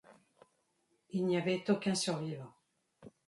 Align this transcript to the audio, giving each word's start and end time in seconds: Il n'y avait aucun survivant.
Il 1.11 1.27
n'y 1.27 1.37
avait 1.37 1.63
aucun 1.69 1.93
survivant. 1.93 2.51